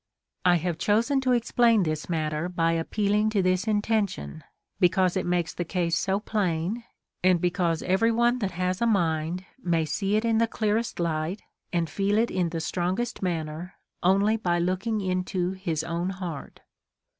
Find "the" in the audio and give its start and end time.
5.53-5.63, 10.39-10.47, 12.49-12.59